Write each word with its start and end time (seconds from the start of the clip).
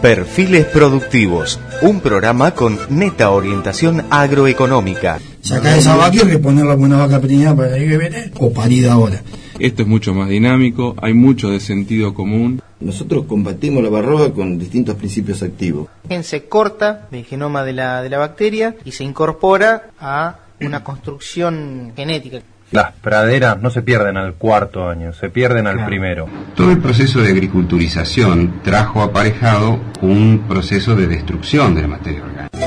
Perfiles 0.00 0.64
Productivos, 0.66 1.58
un 1.82 2.00
programa 2.00 2.52
con 2.52 2.78
neta 2.88 3.30
orientación 3.30 4.04
agroeconómica. 4.10 5.18
Sacar 5.40 5.76
esa 5.76 5.96
vaca 5.96 6.14
y 6.14 6.20
reponerla 6.20 6.76
con 6.76 6.84
una 6.84 6.98
vaca 6.98 7.20
preñada 7.20 7.56
para 7.56 7.76
el 7.76 7.88
que 7.88 7.98
viene 7.98 8.32
o 8.38 8.52
parida 8.52 8.92
ahora. 8.92 9.20
Esto 9.58 9.82
es 9.82 9.88
mucho 9.88 10.14
más 10.14 10.28
dinámico, 10.28 10.94
hay 11.02 11.14
mucho 11.14 11.50
de 11.50 11.58
sentido 11.58 12.14
común. 12.14 12.62
Nosotros 12.78 13.24
combatimos 13.26 13.82
la 13.82 13.90
barroa 13.90 14.32
con 14.32 14.56
distintos 14.56 14.94
principios 14.94 15.42
activos. 15.42 15.88
Se 16.22 16.44
corta 16.44 17.08
el 17.10 17.24
genoma 17.24 17.64
de 17.64 17.72
la, 17.72 18.00
de 18.00 18.08
la 18.08 18.18
bacteria 18.18 18.76
y 18.84 18.92
se 18.92 19.02
incorpora 19.02 19.90
a 19.98 20.38
una 20.60 20.84
construcción 20.84 21.92
genética. 21.96 22.40
Las 22.70 22.92
praderas 22.92 23.60
no 23.62 23.70
se 23.70 23.80
pierden 23.80 24.18
al 24.18 24.34
cuarto 24.34 24.90
año, 24.90 25.14
se 25.14 25.30
pierden 25.30 25.66
al 25.66 25.86
primero. 25.86 26.26
Todo 26.54 26.70
el 26.70 26.78
proceso 26.78 27.22
de 27.22 27.30
agriculturización 27.30 28.60
trajo 28.62 29.02
aparejado 29.02 29.80
un 30.02 30.44
proceso 30.46 30.94
de 30.94 31.06
destrucción 31.06 31.74
de 31.74 31.82
la 31.82 31.88
materia 31.88 32.22
orgánica. 32.22 32.58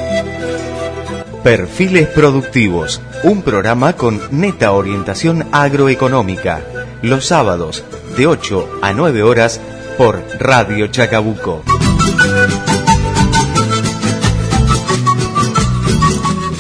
Perfiles 1.44 2.08
Productivos, 2.08 3.00
un 3.24 3.44
programa 3.44 3.94
con 3.94 4.20
neta 4.32 4.72
orientación 4.72 5.46
agroeconómica. 5.52 6.62
Los 7.04 7.26
sábados, 7.26 7.84
de 8.18 8.26
8 8.26 8.80
a 8.82 8.94
9 8.94 9.22
horas, 9.22 9.62
por 9.98 10.24
Radio 10.40 10.88
Chacabuco. 10.88 11.64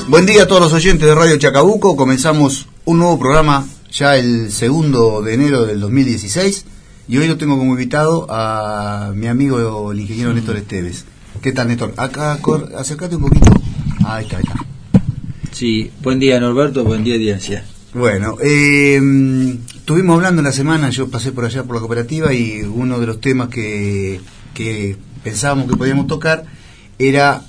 Buen 0.07 0.25
día 0.25 0.43
a 0.43 0.47
todos 0.47 0.61
los 0.61 0.73
oyentes 0.73 1.07
de 1.07 1.15
Radio 1.15 1.37
Chacabuco. 1.37 1.95
Comenzamos 1.95 2.67
un 2.91 2.97
nuevo 2.97 3.17
programa 3.17 3.65
ya 3.89 4.17
el 4.17 4.51
segundo 4.51 5.21
de 5.21 5.33
enero 5.35 5.65
del 5.65 5.79
2016 5.79 6.65
y 7.07 7.17
hoy 7.19 7.27
lo 7.29 7.37
tengo 7.37 7.57
como 7.57 7.71
invitado 7.71 8.27
a 8.29 9.13
mi 9.15 9.27
amigo 9.27 9.93
el 9.93 9.99
ingeniero 10.01 10.33
Néstor 10.33 10.57
Esteves. 10.57 11.05
¿Qué 11.41 11.53
tal 11.53 11.69
Néstor? 11.69 11.93
Acá, 11.95 12.37
cor, 12.41 12.69
acércate 12.75 13.15
un 13.15 13.21
poquito. 13.21 13.49
Ahí 14.03 14.25
está, 14.25 14.39
ahí 14.39 14.43
está. 14.45 14.65
Sí, 15.53 15.89
buen 16.03 16.19
día 16.19 16.37
Norberto, 16.41 16.83
buen 16.83 17.05
día 17.05 17.15
audiencia. 17.15 17.63
Bueno, 17.93 18.35
eh, 18.43 18.99
estuvimos 19.73 20.17
hablando 20.17 20.41
en 20.41 20.47
la 20.47 20.51
semana, 20.51 20.89
yo 20.89 21.07
pasé 21.07 21.31
por 21.31 21.45
allá 21.45 21.63
por 21.63 21.77
la 21.77 21.79
cooperativa 21.79 22.33
y 22.33 22.61
uno 22.63 22.99
de 22.99 23.07
los 23.07 23.21
temas 23.21 23.47
que, 23.47 24.19
que 24.53 24.97
pensábamos 25.23 25.69
que 25.69 25.77
podíamos 25.77 26.07
tocar 26.07 26.43
era, 26.99 27.41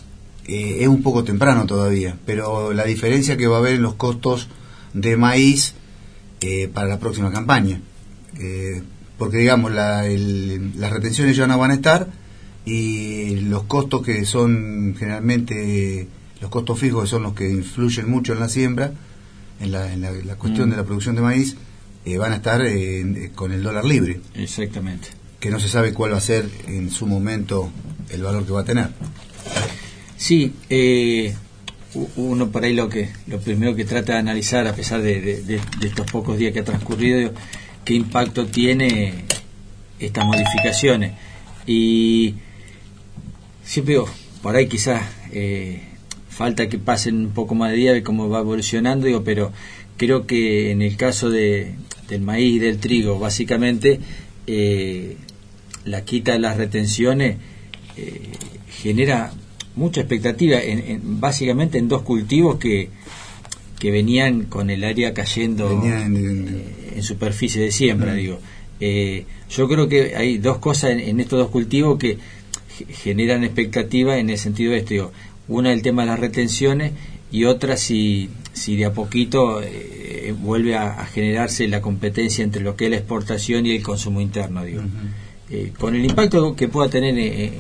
eh, 0.47 0.79
es 0.83 0.87
un 0.87 1.03
poco 1.03 1.25
temprano 1.25 1.67
todavía, 1.67 2.17
pero 2.25 2.73
la 2.73 2.85
diferencia 2.85 3.37
que 3.37 3.49
va 3.49 3.57
a 3.57 3.59
haber 3.59 3.75
en 3.75 3.83
los 3.83 3.95
costos 3.95 4.47
de 4.93 5.17
maíz 5.17 5.75
eh, 6.41 6.69
para 6.73 6.89
la 6.89 6.99
próxima 6.99 7.31
campaña. 7.33 7.81
Eh, 8.39 8.83
porque 9.19 9.39
digamos, 9.39 9.71
la, 9.73 10.07
el, 10.07 10.73
las 10.81 10.91
retenciones 10.93 11.37
ya 11.37 11.47
no 11.47 11.59
van 11.59 11.71
a 11.71 11.75
estar 11.75 12.09
y 12.65 13.37
los 13.41 13.65
costos 13.65 14.03
que 14.03 14.25
son 14.25 14.95
generalmente, 14.99 16.09
los 16.41 16.51
costos 16.51 16.79
fijos 16.79 17.05
que 17.05 17.09
son 17.11 17.23
los 17.23 17.35
que 17.35 17.49
influyen 17.51 18.09
mucho 18.11 18.33
en 18.33 18.41
la 18.41 18.49
siembra, 18.49 18.93
en 19.61 19.73
la, 19.73 19.93
en 19.93 20.01
la, 20.01 20.11
la 20.13 20.37
cuestión 20.37 20.69
Mm. 20.69 20.71
de 20.73 20.77
la 20.77 20.85
producción 20.85 21.15
de 21.15 21.23
maíz, 21.23 21.57
eh, 22.05 22.19
van 22.19 22.33
a 22.33 22.37
estar 22.37 22.61
eh, 22.65 23.31
con 23.35 23.53
el 23.53 23.63
dólar 23.63 23.85
libre, 23.85 24.21
Exactamente. 24.35 25.09
que 25.39 25.51
no 25.51 25.61
se 25.61 25.69
sabe 25.69 25.93
cuál 25.93 26.13
va 26.13 26.19
a 26.19 26.21
ser 26.21 26.49
en 26.67 26.91
su 26.91 27.07
momento 27.07 27.71
el 28.11 28.23
valor 28.23 28.45
que 28.45 28.53
va 28.53 28.61
a 28.63 28.65
tener. 28.65 28.89
Sí, 30.17 30.53
eh, 30.71 31.35
uno 32.17 32.51
por 32.51 32.65
ahí 32.65 32.73
lo 32.75 32.89
que 32.89 33.11
lo 33.27 33.39
primero 33.41 33.75
que 33.77 33.85
trata 33.85 34.15
de 34.15 34.19
analizar, 34.21 34.67
a 34.67 34.75
pesar 34.75 35.03
de, 35.03 35.21
de- 35.21 35.43
de- 35.43 35.61
de 35.81 35.87
estos 35.87 36.11
pocos 36.11 36.39
días 36.39 36.53
que 36.53 36.61
ha 36.61 36.65
transcurrido, 36.65 37.33
qué 37.85 37.95
impacto 37.95 38.47
tiene 38.47 39.13
estas 39.99 40.25
modificaciones. 40.25 41.13
Y 41.67 42.35
siempre 43.65 43.95
digo, 43.95 44.09
por 44.43 44.57
ahí 44.57 44.67
quizás 44.69 45.03
eh, 45.33 45.81
falta 46.29 46.69
que 46.69 46.79
pasen 46.79 47.17
un 47.27 47.31
poco 47.33 47.55
más 47.55 47.71
de 47.71 47.77
días, 47.77 47.95
ver 47.95 48.03
cómo 48.03 48.29
va 48.29 48.41
evolucionando, 48.41 49.07
digo, 49.07 49.23
pero 49.23 49.53
creo 49.97 50.27
que 50.27 50.71
en 50.71 50.83
el 50.83 50.97
caso 50.97 51.31
de, 51.31 51.75
del 52.09 52.23
maíz 52.23 52.57
y 52.57 52.59
del 52.59 52.79
trigo, 52.79 53.19
básicamente, 53.19 54.01
eh, 54.47 55.17
la 55.85 56.05
quita 56.05 56.33
de 56.33 56.39
las 56.39 56.57
retenciones 56.57 57.37
eh, 57.97 58.31
genera 58.71 59.33
mucha 59.77 60.01
expectativa, 60.01 60.61
en, 60.61 60.79
en- 60.79 61.21
básicamente 61.21 61.79
en 61.79 61.89
dos 61.89 62.03
cultivos 62.03 62.57
que, 62.59 62.89
que 63.79 63.91
venían 63.91 64.45
con 64.45 64.71
el 64.71 64.85
área 64.85 65.13
cayendo 65.15 65.69
Venían 65.81 66.17
eh, 66.17 66.93
en 66.97 67.03
superficie 67.03 67.61
de 67.63 67.71
siembra, 67.73 68.15
digo. 68.15 68.39
Eh, 68.81 69.25
yo 69.51 69.69
creo 69.69 69.89
que 69.89 70.17
hay 70.17 70.39
dos 70.39 70.59
cosas 70.59 70.91
en, 70.91 71.01
en 71.01 71.21
estos 71.21 71.39
dos 71.39 71.49
cultivos 71.51 71.99
que 71.99 72.19
ge- 72.77 72.87
generan 72.93 73.45
expectativa 73.45 74.19
en 74.19 74.31
el 74.31 74.39
sentido 74.39 74.73
de 74.73 74.79
esto. 74.79 74.91
digo. 74.91 75.13
Una, 75.49 75.73
el 75.73 75.83
tema 75.83 76.03
de 76.03 76.09
las 76.09 76.19
retenciones 76.21 76.93
y 77.31 77.45
otra, 77.45 77.77
si, 77.77 78.29
si 78.53 78.77
de 78.77 78.85
a 78.87 78.93
poquito 78.93 79.61
eh, 79.63 80.35
vuelve 80.39 80.77
a, 80.77 81.01
a 81.01 81.07
generarse 81.07 81.67
la 81.69 81.81
competencia 81.81 82.45
entre 82.45 82.63
lo 82.63 82.77
que 82.77 82.85
es 82.87 82.91
la 82.91 82.99
exportación 82.99 83.67
y 83.67 83.73
el 83.77 83.83
consumo 83.83 84.21
interno, 84.21 84.65
digo. 84.65 84.83
Eh, 85.51 85.73
con 85.79 85.95
el 85.95 86.05
impacto 86.05 86.55
que 86.57 86.69
pueda 86.69 86.89
tener 86.89 87.15
eh, 87.19 87.53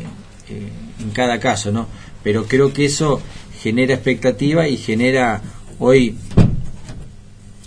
en 1.02 1.10
cada 1.10 1.38
caso, 1.40 1.72
¿no? 1.72 1.86
Pero 2.22 2.44
creo 2.46 2.72
que 2.72 2.84
eso 2.84 3.20
genera 3.60 3.94
expectativa 3.94 4.68
y 4.68 4.76
genera 4.76 5.42
hoy 5.78 6.14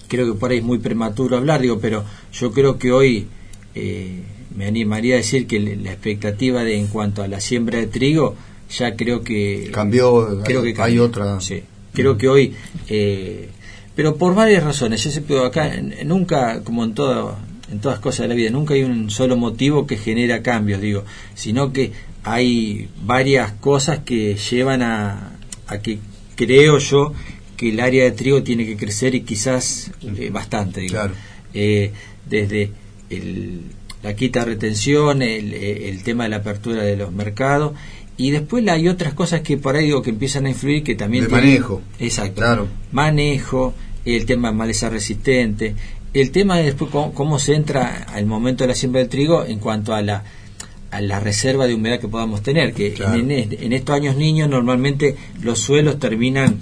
creo 0.07 0.33
que 0.33 0.39
por 0.39 0.51
ahí 0.51 0.59
es 0.59 0.63
muy 0.63 0.77
prematuro 0.79 1.37
hablar, 1.37 1.61
digo, 1.61 1.79
pero 1.79 2.03
yo 2.33 2.51
creo 2.51 2.77
que 2.77 2.91
hoy 2.91 3.27
eh, 3.73 4.21
me 4.55 4.65
animaría 4.67 5.15
a 5.15 5.17
decir 5.17 5.47
que 5.47 5.59
la 5.59 5.91
expectativa 5.91 6.63
de 6.63 6.77
en 6.77 6.87
cuanto 6.87 7.23
a 7.23 7.27
la 7.27 7.39
siembra 7.39 7.79
de 7.79 7.87
trigo 7.87 8.35
ya 8.69 8.95
creo 8.95 9.21
que 9.23 9.69
Cambió, 9.71 10.41
creo 10.43 10.63
que 10.63 10.75
hay 10.81 10.97
otra- 10.99 11.39
sí 11.41 11.63
creo 11.93 12.17
que 12.17 12.27
hoy 12.27 12.53
eh, 12.89 13.49
pero 13.95 14.15
por 14.15 14.33
varias 14.35 14.63
razones 14.63 15.03
yo 15.03 15.11
siempre 15.11 15.35
digo, 15.35 15.45
acá 15.47 15.71
nunca 16.03 16.61
como 16.63 16.83
en 16.83 16.93
todo 16.93 17.35
en 17.71 17.79
todas 17.79 17.99
cosas 17.99 18.21
de 18.21 18.27
la 18.29 18.35
vida 18.35 18.49
nunca 18.49 18.73
hay 18.73 18.83
un 18.83 19.09
solo 19.09 19.37
motivo 19.37 19.85
que 19.87 19.97
genera 19.97 20.41
cambios 20.41 20.81
digo 20.81 21.03
sino 21.35 21.71
que 21.73 21.91
hay 22.25 22.89
varias 23.03 23.51
cosas 23.53 23.99
que 23.99 24.35
llevan 24.35 24.81
a, 24.81 25.31
a 25.67 25.77
que 25.79 25.99
creo 26.35 26.79
yo 26.79 27.13
que 27.57 27.69
el 27.69 27.79
área 27.79 28.03
de 28.03 28.11
trigo 28.11 28.43
tiene 28.43 28.65
que 28.65 28.75
crecer 28.75 29.15
y 29.15 29.21
quizás 29.21 29.91
eh, 30.01 30.29
bastante 30.31 30.81
digo. 30.81 30.93
Claro. 30.93 31.13
Eh, 31.53 31.91
desde 32.29 32.71
el- 33.09 33.61
la 34.03 34.15
quita 34.15 34.41
de 34.41 34.45
retención 34.45 35.21
el, 35.23 35.53
el 35.53 36.03
tema 36.03 36.25
de 36.25 36.29
la 36.29 36.35
apertura 36.37 36.83
de 36.83 36.95
los 36.97 37.11
mercados 37.11 37.73
y 38.17 38.29
después 38.31 38.67
hay 38.67 38.87
otras 38.87 39.13
cosas 39.13 39.41
que 39.41 39.57
por 39.57 39.75
ahí 39.75 39.85
digo 39.85 40.01
que 40.03 40.11
empiezan 40.11 40.45
a 40.45 40.49
influir 40.49 40.83
que 40.83 40.93
también 40.95 41.25
tienen- 41.27 41.45
manejo. 41.45 41.81
exacto 41.99 42.35
Claro. 42.41 42.67
manejo 42.91 43.73
el 44.05 44.25
tema 44.27 44.49
de 44.49 44.55
maleza 44.55 44.89
resistente 44.89 45.75
el 46.13 46.29
tema 46.31 46.57
de 46.57 46.65
después 46.65 46.91
cómo, 46.91 47.13
cómo 47.13 47.39
se 47.39 47.55
entra 47.55 48.03
al 48.13 48.25
momento 48.27 48.63
de 48.63 48.67
la 48.69 48.75
siembra 48.75 49.01
del 49.01 49.09
trigo 49.09 49.43
en 49.45 49.57
cuanto 49.59 49.93
a 49.95 50.01
la 50.03 50.23
a 50.95 51.01
la 51.01 51.19
reserva 51.19 51.67
de 51.67 51.73
humedad 51.75 51.99
que 51.99 52.07
podamos 52.07 52.41
tener 52.41 52.73
que 52.73 52.93
Claro. 52.93 53.15
en, 53.15 53.31
en 53.31 53.73
estos 53.73 53.95
años 53.95 54.15
niños 54.15 54.49
normalmente 54.49 55.15
los 55.41 55.59
suelos 55.59 55.99
terminan 55.99 56.57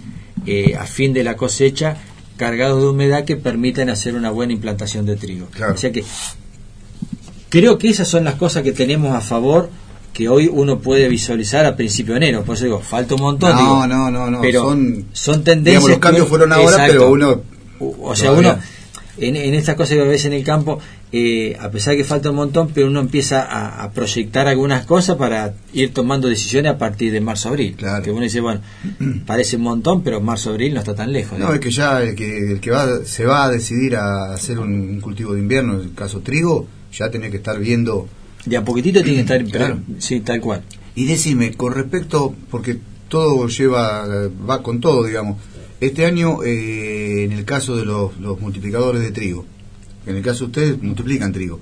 eh, 0.45 0.75
a 0.79 0.85
fin 0.85 1.13
de 1.13 1.23
la 1.23 1.35
cosecha 1.35 1.97
cargados 2.37 2.81
de 2.81 2.89
humedad 2.89 3.25
que 3.25 3.35
permiten 3.37 3.89
hacer 3.89 4.15
una 4.15 4.31
buena 4.31 4.53
implantación 4.53 5.05
de 5.05 5.15
trigo 5.15 5.47
Claro. 5.51 5.73
o 5.73 5.77
sea 5.77 5.91
que 5.91 6.03
creo 7.49 7.77
que 7.77 7.89
esas 7.89 8.07
son 8.07 8.23
las 8.23 8.35
cosas 8.35 8.63
que 8.63 8.71
tenemos 8.71 9.13
a 9.15 9.21
favor 9.21 9.69
que 10.13 10.29
hoy 10.29 10.47
uno 10.51 10.79
puede 10.79 11.07
visualizar 11.09 11.65
a 11.65 11.75
principio 11.75 12.13
de 12.13 12.17
enero 12.19 12.43
por 12.43 12.55
eso 12.55 12.65
digo 12.65 12.79
falta 12.81 13.15
un 13.15 13.21
montón 13.21 13.51
No, 13.55 13.57
digo, 13.61 13.87
no, 13.87 14.11
no, 14.11 14.29
no, 14.31 14.41
pero 14.41 14.61
son- 14.63 15.05
son, 15.13 15.43
tendencias 15.43 15.65
digamos, 15.83 15.89
los 15.89 15.99
cambios 15.99 16.27
fueron 16.27 16.53
ahora, 16.53 16.71
Exacto. 16.71 16.93
pero 16.93 17.11
uno 17.11 17.41
o 17.79 18.09
o 18.09 18.15
sea 18.15 18.29
todavía- 18.29 18.53
uno 18.53 18.61
en, 19.17 19.35
en 19.35 19.53
estas 19.53 19.75
cosas 19.75 19.97
que 19.97 20.03
ves 20.03 20.25
en 20.25 20.33
el 20.33 20.43
campo 20.43 20.79
eh, 21.11 21.55
a 21.59 21.69
pesar 21.69 21.95
que 21.95 22.03
falta 22.03 22.29
un 22.31 22.35
montón 22.37 22.69
pero 22.73 22.87
uno 22.87 22.99
empieza 22.99 23.43
a, 23.43 23.83
a 23.83 23.91
proyectar 23.91 24.47
algunas 24.47 24.85
cosas 24.85 25.17
para 25.17 25.53
ir 25.73 25.93
tomando 25.93 26.27
decisiones 26.27 26.71
a 26.71 26.77
partir 26.77 27.11
de 27.11 27.21
marzo 27.21 27.49
abril 27.49 27.75
Claro. 27.77 28.03
que 28.03 28.11
uno 28.11 28.21
dice 28.21 28.41
bueno 28.41 28.61
parece 29.27 29.57
un 29.57 29.63
montón 29.63 30.01
pero 30.03 30.19
marzo 30.21 30.49
abril 30.49 30.73
no 30.73 30.79
está 30.79 30.95
tan 30.95 31.11
lejos 31.13 31.37
No, 31.37 31.47
¿no? 31.49 31.53
es 31.53 31.59
que 31.59 31.69
ya 31.71 32.01
el 32.01 32.15
que, 32.15 32.53
el 32.53 32.59
que 32.59 32.71
va, 32.71 33.03
se 33.05 33.25
va 33.25 33.45
a 33.45 33.51
decidir 33.51 33.95
a 33.95 34.33
hacer 34.33 34.57
un, 34.59 34.71
un 34.73 34.99
cultivo 35.01 35.33
de 35.33 35.39
invierno, 35.41 35.75
en 35.75 35.81
el 35.81 35.93
caso 35.93 36.21
trigo, 36.21 36.65
ya 36.91 37.09
tiene 37.11 37.29
que 37.29 37.37
estar 37.37 37.59
viendo. 37.59 38.07
de 38.45 38.57
a 38.57 38.63
poquitito 38.65 39.01
tiene 39.03 39.23
que 39.25 39.33
estar 39.33 39.43
Claro. 39.51 39.79
sí 39.99 40.21
tal 40.21 40.41
cual 40.41 40.63
Y 40.95 41.05
decime, 41.05 41.53
con 41.53 41.73
respecto, 41.73 42.33
porque 42.49 42.77
todo 43.09 43.47
lleva, 43.47 44.07
va 44.49 44.63
con 44.63 44.79
todo, 44.79 45.03
digamos. 45.05 45.37
Este 45.85 46.05
año, 46.05 46.43
eh, 46.43 47.23
en 47.25 47.31
el 47.33 47.43
caso 47.45 47.75
de 47.75 47.85
los, 47.85 48.17
los 48.19 48.39
multiplicadores 48.39 49.01
de 49.01 49.11
trigo, 49.11 49.45
en 50.05 50.15
el 50.15 50.23
caso 50.23 50.45
de 50.45 50.45
ustedes, 50.45 50.81
multiplican 50.81 51.31
trigo. 51.33 51.59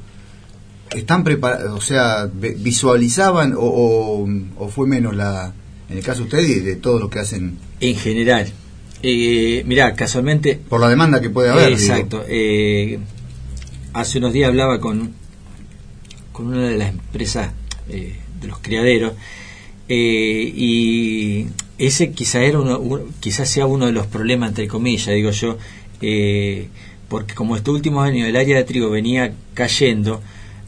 ¿Están 0.96 1.24
preparados, 1.24 1.78
o 1.78 1.82
sea, 1.82 2.30
visualizaban 2.32 3.54
o, 3.54 3.60
o, 3.62 4.30
o 4.58 4.68
fue 4.70 4.88
menos 4.88 5.16
la, 5.16 5.54
en 5.90 5.98
el 5.98 6.04
caso 6.04 6.20
de 6.20 6.26
ustedes 6.26 6.50
y 6.50 6.60
de 6.60 6.76
todo 6.76 7.00
lo 7.00 7.10
que 7.10 7.20
hacen, 7.20 7.58
en 7.80 7.96
general 7.96 8.46
eh, 9.02 9.64
mirá 9.66 9.96
casualmente 9.96 10.60
por 10.70 10.80
la 10.82 10.90
demanda 10.90 11.22
que 11.22 11.30
puede 11.30 11.50
haber? 11.50 11.72
Exacto. 11.72 12.24
eh, 12.28 13.00
hace 13.94 14.18
unos 14.20 14.34
días 14.34 14.50
hablaba 14.50 14.80
con, 14.80 15.14
con 16.32 16.48
una 16.48 16.68
de 16.68 16.78
las 16.78 16.90
empresas 16.90 17.52
eh, 17.90 18.18
de 18.42 18.48
los 18.48 18.60
criaderos 18.60 19.14
Eh, 19.94 20.54
y 20.56 21.48
ese 21.88 22.12
quizá 22.12 22.42
era 22.44 22.60
uno, 22.60 22.80
un- 22.80 23.12
quizás 23.20 23.50
sea 23.50 23.66
uno 23.66 23.86
de 23.88 23.92
los 23.92 24.06
problemas 24.08 24.50
entre 24.50 24.68
comillas 24.68 25.08
digo 25.16 25.32
yo 25.32 25.58
eh, 26.02 26.68
porque 27.10 27.34
como 27.34 27.56
estos 27.56 27.74
últimos 27.76 28.06
años 28.06 28.28
el 28.28 28.36
área 28.36 28.58
de 28.58 28.64
trigo 28.64 28.90
venía 28.90 29.34
cayendo 29.54 30.22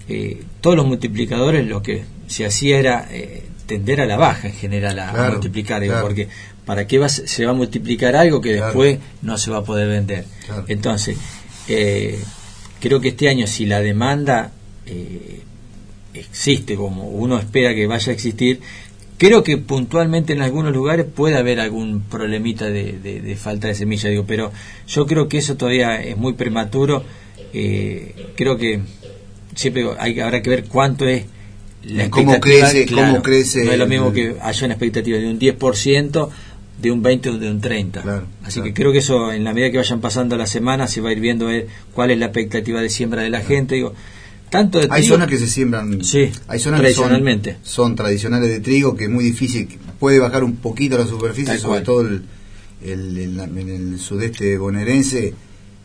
eh, 0.10 0.44
todos 0.62 0.76
los 0.76 0.86
multiplicadores 0.86 1.66
lo 1.68 1.82
que 1.82 2.04
se 2.28 2.46
hacía 2.46 2.80
era 2.80 3.08
eh, 3.12 3.44
tender 3.66 4.02
a 4.02 4.06
la 4.06 4.18
baja 4.18 4.48
en 4.48 4.54
general 4.54 5.00
a, 5.00 5.30
multiplicar 5.32 5.82
digo, 5.82 5.94
claro. 5.94 6.08
porque 6.08 6.28
para 6.66 6.88
qué 6.88 6.98
va, 6.98 7.10
se 7.10 7.46
va 7.46 7.52
a 7.52 7.56
multiplicar 7.56 8.16
algo 8.16 8.42
que 8.42 8.52
Claro. 8.54 8.66
después 8.68 9.00
no 9.22 9.38
se 9.38 9.52
va 9.52 9.58
a 9.60 9.64
poder 9.64 9.88
vender 9.90 10.26
entonces 10.68 11.18
creo 12.80 13.00
que 13.02 13.10
este 13.10 13.30
año 13.30 13.48
si 13.48 13.66
la 13.66 13.80
demanda 13.82 14.52
existe 16.14 16.76
como 16.76 17.08
uno 17.10 17.40
espera 17.40 17.74
que 17.74 17.88
vaya 17.88 18.12
a 18.12 18.14
existir 18.14 18.60
creo 19.18 19.44
que 19.44 19.58
puntualmente 19.58 20.34
en 20.34 20.42
algunos 20.42 20.74
lugares 20.74 21.06
puede 21.06 21.38
haber 21.38 21.60
algún 21.60 22.02
problemita 22.02 22.66
de, 22.66 22.94
de- 23.00 23.22
de 23.22 23.36
falta 23.36 23.68
de 23.68 23.76
semilla 23.76 24.10
digo 24.10 24.26
pero 24.28 24.52
yo 24.88 25.06
creo 25.06 25.28
que 25.28 25.38
eso 25.38 25.56
todavía 25.56 26.02
es 26.02 26.18
muy 26.18 26.34
prematuro. 26.34 27.04
Eh, 27.54 28.14
creo 28.36 28.58
que 28.58 28.82
siempre 29.56 29.86
hay, 30.00 30.20
habrá 30.20 30.42
que 30.42 30.50
ver 30.50 30.64
cuánto 30.66 31.08
es 31.08 31.26
la 31.86 32.10
Cómo 32.10 32.34
crece- 32.36 32.90
cómo 32.90 33.22
crece 33.22 33.64
no 33.66 33.72
es 33.72 33.78
lo 33.78 33.84
el- 33.84 33.90
mismo 33.90 34.12
que 34.14 34.36
haya 34.42 34.66
una 34.66 34.74
expectativa 34.74 35.18
de 35.18 35.28
un 35.28 35.38
10% 35.40 36.30
de 36.82 36.92
un 36.92 37.02
20 37.04 37.30
o 37.30 37.38
de 37.38 37.50
un 37.52 37.62
30 37.62 38.02
Claro, 38.02 38.26
así 38.44 38.56
claro. 38.56 38.64
que 38.66 38.74
creo 38.74 38.92
que 38.92 38.98
eso 39.00 39.32
en 39.32 39.44
la 39.44 39.54
medida 39.54 39.70
que 39.72 39.78
vayan 39.78 40.02
pasando 40.02 40.36
las 40.38 40.50
semanas 40.50 40.92
se 40.92 41.02
va 41.02 41.10
a 41.10 41.12
ir 41.14 41.20
viendo 41.20 41.52
eh, 41.52 41.68
cuál 41.94 42.12
es 42.12 42.18
la 42.18 42.26
expectativa 42.26 42.82
de 42.82 42.90
siembra 42.90 43.22
de 43.22 43.30
la 43.30 43.42
gente 43.42 43.76
digo 43.76 43.94
tanto 44.54 44.80
de 44.80 44.88
Hay 44.90 45.02
trigo- 45.02 45.14
zonas 45.16 45.28
que 45.28 45.38
se 45.38 45.48
siembran, 45.48 46.04
Sí, 46.04 46.30
hay 46.48 46.60
zonas 46.60 46.80
que 46.82 46.94
son, 46.94 47.04
tradicionalmente. 47.08 47.58
son 47.64 47.96
tradicionales 47.96 48.50
de 48.50 48.60
trigo, 48.60 48.96
que 48.96 49.06
es 49.06 49.10
muy 49.10 49.24
difícil, 49.26 49.68
puede 50.00 50.20
bajar 50.20 50.44
un 50.44 50.56
poquito 50.58 50.98
la 50.98 51.06
superficie, 51.08 51.54
Tal 51.54 51.60
sobre 51.60 51.72
cual. 51.80 51.84
todo 51.84 52.02
el, 52.02 52.22
el- 52.86 53.18
en, 53.18 53.38
la- 53.38 53.44
en 53.46 53.70
el 53.70 54.00
sudeste 54.00 54.58
bonaerense 54.58 55.34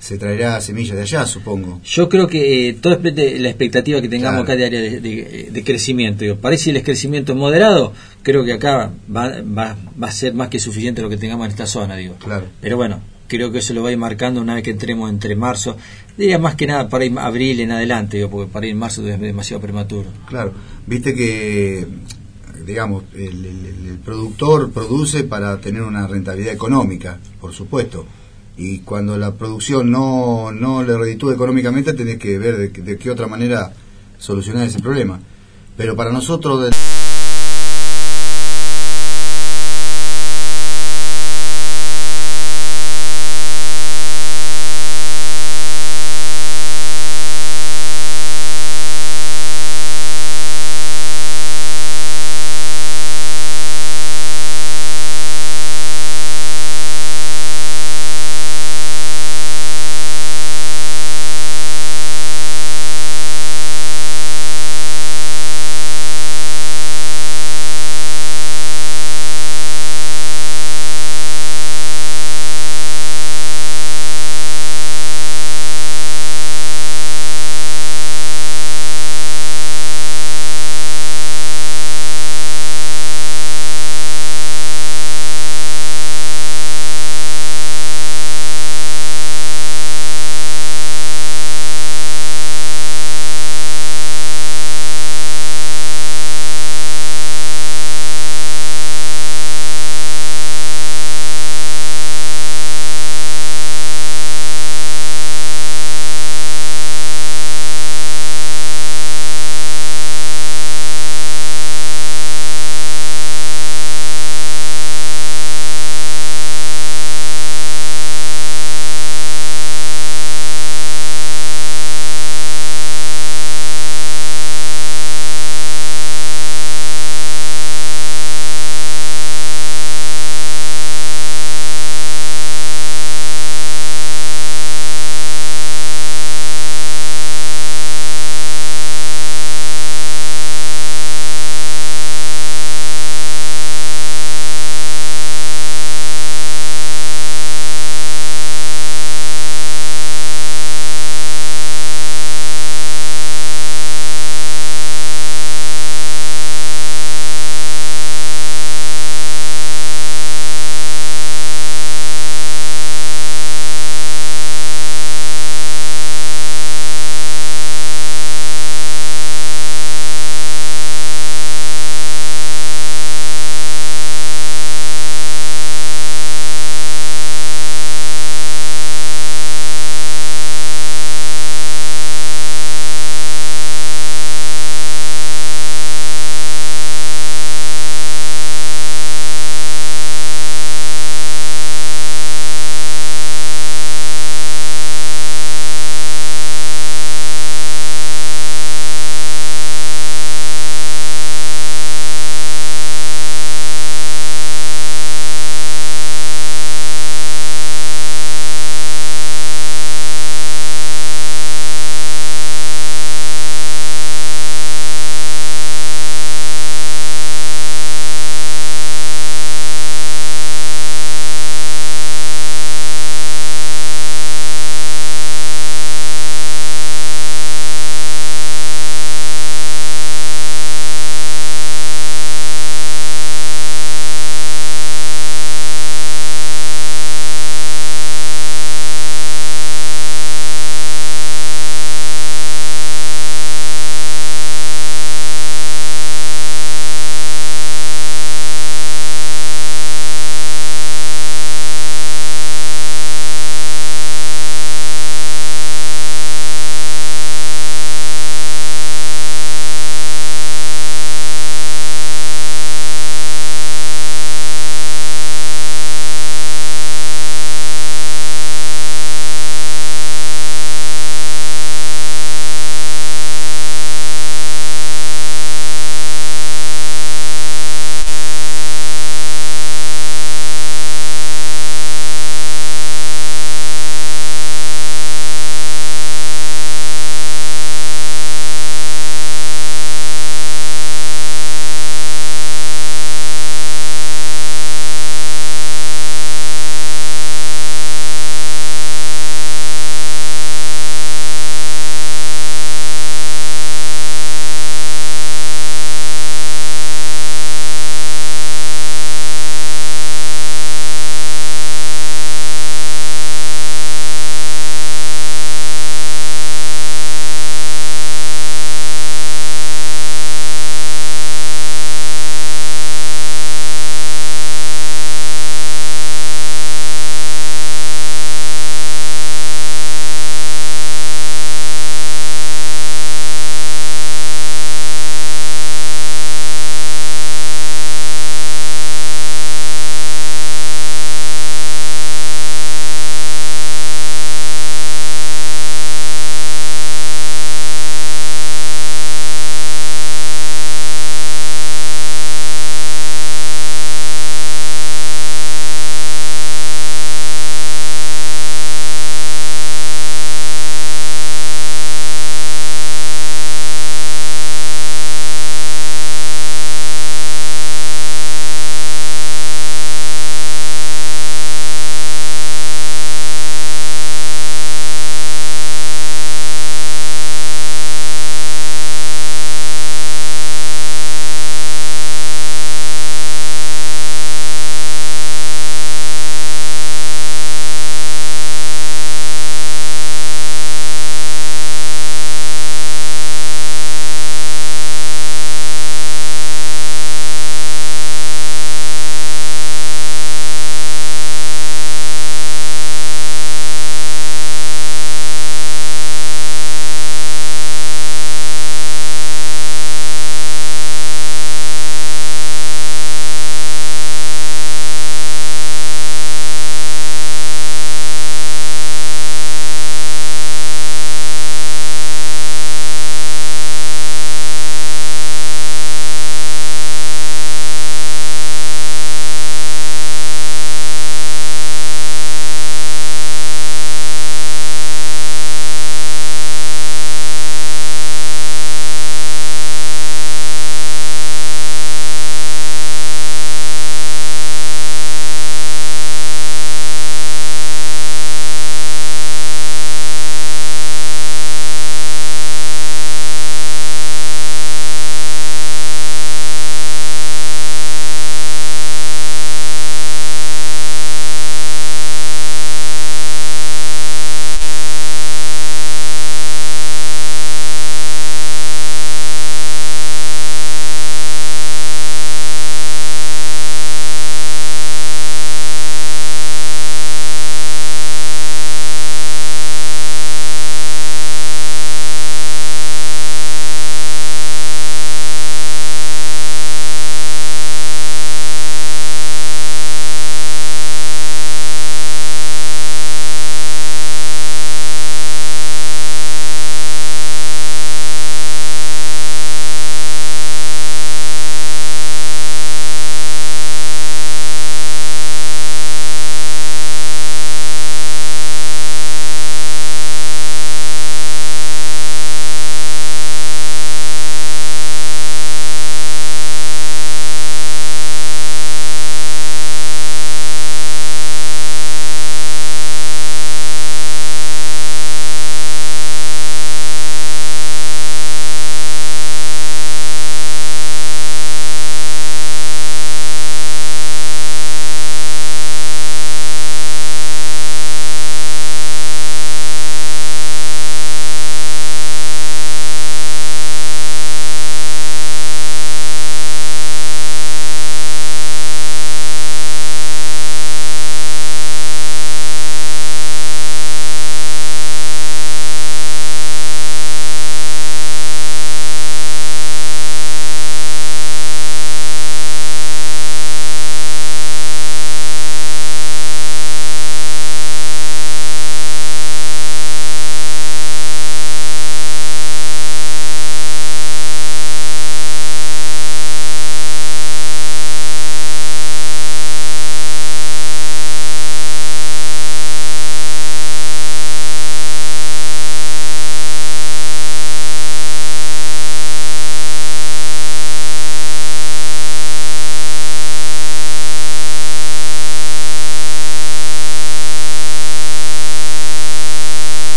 se 0.00 0.18
traerá 0.18 0.60
semillas 0.60 0.96
de 0.96 1.02
allá, 1.02 1.24
supongo. 1.26 1.80
Yo 1.84 2.08
creo 2.10 2.26
que 2.26 2.68
eh, 2.68 2.72
todo 2.74 2.94
depende 2.96 3.24
de 3.34 3.38
la 3.40 3.48
expectativa 3.48 4.02
que 4.02 4.08
tengamos 4.08 4.44
Claro. 4.44 4.44
acá 4.44 4.56
de 4.56 4.66
área 4.66 4.80
de, 4.80 5.00
de- 5.00 5.48
de 5.50 5.64
crecimiento. 5.64 6.24
Digo, 6.24 6.36
parece 6.36 6.70
el 6.70 6.82
crecimiento 6.82 7.34
moderado, 7.34 7.92
creo 8.22 8.44
que 8.44 8.52
acá 8.52 8.92
va, 9.14 9.40
va, 9.42 9.76
va 10.02 10.08
a 10.08 10.12
ser 10.12 10.34
más 10.34 10.48
que 10.48 10.58
suficiente 10.58 11.00
lo 11.00 11.08
que 11.08 11.16
tengamos 11.16 11.46
en 11.46 11.52
esta 11.52 11.66
zona. 11.66 11.96
digo 11.96 12.16
Claro. 12.18 12.46
Pero 12.60 12.76
bueno, 12.76 13.00
creo 13.34 13.50
que 13.52 13.58
eso 13.58 13.74
lo 13.74 13.82
va 13.82 13.90
a 13.90 13.96
marcando 13.96 14.40
una 14.40 14.54
vez 14.54 14.62
que 14.64 14.70
entremos 14.70 15.10
entre 15.10 15.34
marzo, 15.36 15.76
diría 16.16 16.38
más 16.38 16.54
que 16.54 16.66
nada 16.66 16.88
para 16.88 17.04
ir 17.04 17.18
abril 17.18 17.60
en 17.60 17.70
adelante, 17.72 18.16
digo, 18.18 18.30
porque 18.30 18.52
para 18.52 18.66
ir 18.66 18.74
marzo 18.76 19.06
es 19.06 19.20
demasiado 19.20 19.60
prematuro. 19.60 20.08
Claro, 20.26 20.52
viste 20.86 21.14
que, 21.14 21.86
digamos, 22.66 23.04
el 23.14 23.98
productor 24.04 24.70
produce 24.70 25.24
para 25.24 25.60
tener 25.60 25.82
una 25.82 26.06
rentabilidad 26.06 26.54
económica, 26.54 27.18
por 27.40 27.52
supuesto. 27.52 28.06
Y 28.56 28.78
cuando 28.80 29.18
la 29.18 29.34
producción 29.34 29.90
no, 29.90 30.52
no 30.52 30.82
le 30.84 30.96
reditúa 30.96 31.34
económicamente, 31.34 31.92
tenés 31.92 32.18
que 32.18 32.38
ver 32.38 32.56
de, 32.56 32.68
de 32.68 32.96
qué 32.98 33.10
otra 33.10 33.26
manera 33.26 33.72
solucionar 34.18 34.66
ese 34.66 34.78
problema. 34.80 35.18
Pero 35.76 35.96
para 35.96 36.12
nosotros, 36.12 36.62
de- 36.62 36.70